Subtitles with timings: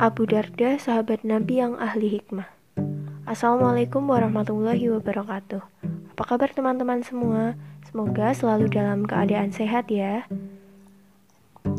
[0.00, 2.48] Abu Darda, sahabat Nabi yang ahli hikmah.
[3.28, 5.60] Assalamualaikum warahmatullahi wabarakatuh.
[6.16, 7.52] Apa kabar teman-teman semua?
[7.84, 10.24] Semoga selalu dalam keadaan sehat ya.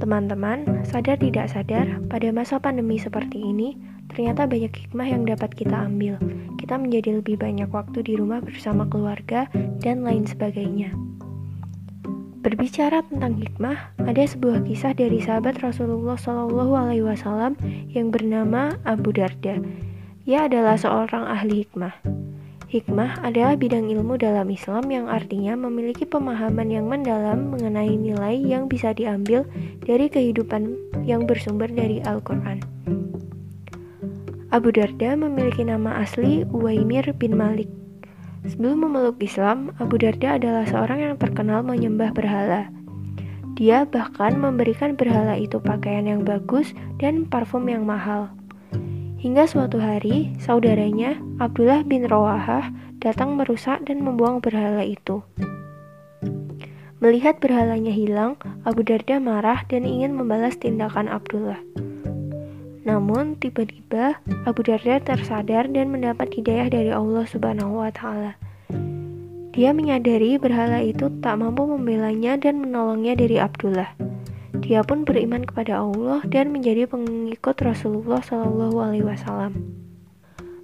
[0.00, 3.76] Teman-teman, sadar tidak sadar, pada masa pandemi seperti ini,
[4.08, 6.16] ternyata banyak hikmah yang dapat kita ambil.
[6.56, 9.44] Kita menjadi lebih banyak waktu di rumah bersama keluarga
[9.84, 10.96] dan lain sebagainya.
[12.46, 17.58] Berbicara tentang hikmah, ada sebuah kisah dari sahabat Rasulullah Shallallahu Alaihi Wasallam
[17.90, 19.58] yang bernama Abu Darda.
[20.30, 21.90] Ia adalah seorang ahli hikmah.
[22.70, 28.70] Hikmah adalah bidang ilmu dalam Islam yang artinya memiliki pemahaman yang mendalam mengenai nilai yang
[28.70, 29.42] bisa diambil
[29.82, 30.70] dari kehidupan
[31.02, 32.62] yang bersumber dari Al-Quran.
[34.54, 37.66] Abu Darda memiliki nama asli Uwaimir bin Malik
[38.46, 42.70] Sebelum memeluk Islam, Abu Darda adalah seorang yang terkenal menyembah berhala.
[43.58, 46.70] Dia bahkan memberikan berhala itu pakaian yang bagus
[47.02, 48.30] dan parfum yang mahal.
[49.18, 52.70] Hingga suatu hari, saudaranya, Abdullah bin Rawahah,
[53.02, 55.26] datang merusak dan membuang berhala itu.
[57.02, 61.58] Melihat berhalanya hilang, Abu Darda marah dan ingin membalas tindakan Abdullah.
[62.86, 68.38] Namun, tiba-tiba Abu Darda tersadar dan mendapat hidayah dari Allah Subhanahu wa Ta'ala.
[69.50, 73.90] Dia menyadari berhala itu tak mampu membelanya dan menolongnya dari Abdullah.
[74.62, 79.76] Dia pun beriman kepada Allah dan menjadi pengikut Rasulullah Shallallahu Alaihi Wasallam.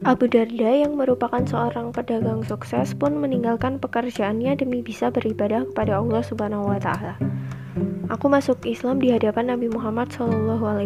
[0.00, 6.24] Abu Darda yang merupakan seorang pedagang sukses pun meninggalkan pekerjaannya demi bisa beribadah kepada Allah
[6.24, 7.20] Subhanahu wa taala.
[8.10, 10.10] Aku masuk Islam di hadapan Nabi Muhammad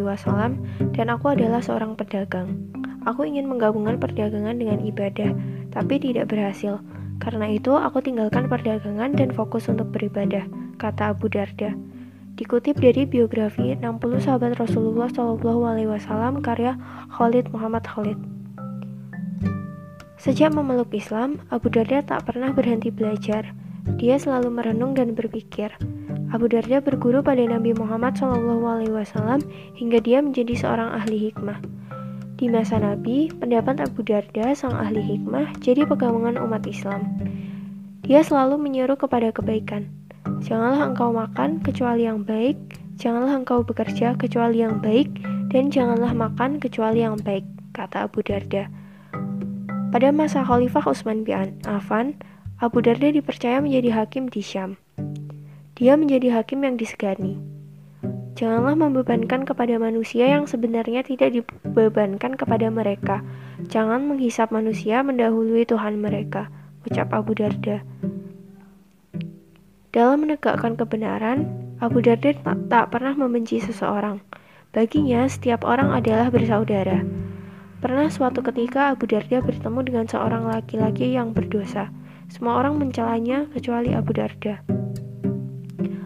[0.04, 0.60] Wasallam
[0.92, 2.52] dan aku adalah seorang pedagang.
[3.08, 5.32] Aku ingin menggabungkan perdagangan dengan ibadah,
[5.72, 6.80] tapi tidak berhasil.
[7.20, 10.44] Karena itu, aku tinggalkan perdagangan dan fokus untuk beribadah,
[10.76, 11.72] kata Abu Darda.
[12.34, 13.84] Dikutip dari biografi 60
[14.18, 16.76] sahabat Rasulullah Wasallam karya
[17.14, 18.18] Khalid Muhammad Khalid.
[20.20, 23.52] Sejak memeluk Islam, Abu Darda tak pernah berhenti belajar.
[24.00, 25.76] Dia selalu merenung dan berpikir,
[26.32, 29.42] Abu Darda berguru pada Nabi Muhammad SAW
[29.76, 31.60] hingga dia menjadi seorang ahli hikmah.
[32.34, 37.06] Di masa Nabi, pendapat Abu Darda, sang ahli hikmah, jadi pegangan umat Islam.
[38.04, 39.88] Dia selalu menyeru kepada kebaikan.
[40.44, 42.58] Janganlah engkau makan kecuali yang baik,
[43.00, 45.08] janganlah engkau bekerja kecuali yang baik,
[45.48, 48.68] dan janganlah makan kecuali yang baik, kata Abu Darda.
[49.94, 52.18] Pada masa Khalifah Utsman bin Affan,
[52.58, 54.74] Abu Darda dipercaya menjadi hakim di Syam.
[55.74, 57.34] Dia menjadi hakim yang disegani.
[58.38, 63.26] Janganlah membebankan kepada manusia yang sebenarnya tidak dibebankan kepada mereka.
[63.66, 66.46] Jangan menghisap manusia mendahului Tuhan mereka,
[66.86, 67.82] ucap Abu Darda.
[69.90, 71.50] Dalam menegakkan kebenaran,
[71.82, 72.34] Abu Darda
[72.70, 74.22] tak, pernah membenci seseorang.
[74.70, 77.02] Baginya, setiap orang adalah bersaudara.
[77.82, 81.90] Pernah suatu ketika Abu Darda bertemu dengan seorang laki-laki yang berdosa.
[82.30, 84.73] Semua orang mencelanya kecuali Abu Darda.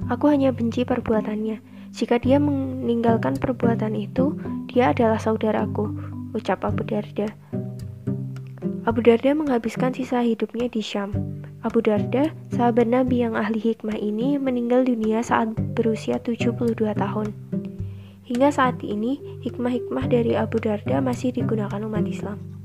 [0.09, 1.61] Aku hanya benci perbuatannya.
[1.93, 4.37] Jika dia meninggalkan perbuatan itu,
[4.69, 5.93] dia adalah saudaraku,
[6.33, 7.29] ucap Abu Darda.
[8.89, 11.13] Abu Darda menghabiskan sisa hidupnya di Syam.
[11.61, 16.57] Abu Darda, sahabat Nabi yang ahli hikmah ini, meninggal dunia saat berusia 72
[16.97, 17.29] tahun.
[18.25, 22.58] Hingga saat ini, hikmah-hikmah dari Abu Darda masih digunakan umat Islam.